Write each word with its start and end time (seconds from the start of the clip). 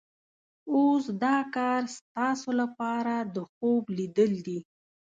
اوس 0.73 1.03
دا 1.23 1.35
کار 1.55 1.81
ستاسو 1.97 2.49
لپاره 2.61 3.15
د 3.35 3.37
خوب 3.51 3.83
لیدل 3.97 4.31
دي. 4.47 4.59